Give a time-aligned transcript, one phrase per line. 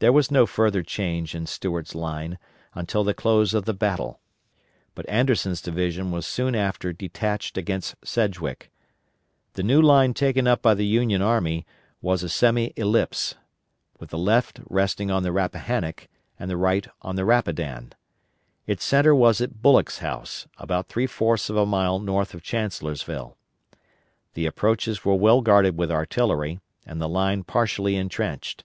[0.00, 2.36] There was no further change in Stuart's line
[2.74, 4.20] until the close of the battle;
[4.94, 8.70] but Anderson's division was soon after detached against Sedgwick.
[9.54, 11.64] The new line taken up by the Union Army
[12.02, 13.34] was a semi ellipse,
[13.98, 16.08] with the left resting on the Rappahannock
[16.38, 17.94] and the right on the Rapidan.
[18.66, 23.38] Its centre was at Bullock's House, about three fourths of a mile north of Chancellorsville.
[24.34, 28.64] The approaches were well guarded with artillery, and the line partially intrenched.